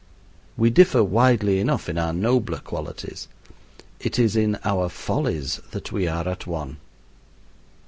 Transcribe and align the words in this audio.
We 0.57 0.71
differ 0.71 1.03
widely 1.03 1.59
enough 1.59 1.87
in 1.87 1.99
our 1.99 2.11
nobler 2.11 2.57
qualities. 2.57 3.27
It 3.99 4.17
is 4.17 4.35
in 4.35 4.57
our 4.63 4.89
follies 4.89 5.59
that 5.69 5.91
we 5.91 6.07
are 6.07 6.27
at 6.27 6.47
one. 6.47 6.77